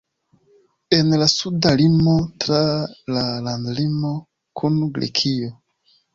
[0.95, 2.15] En la suda limo
[2.45, 2.63] tra
[3.17, 4.17] la landlimo
[4.63, 5.55] kun Grekio.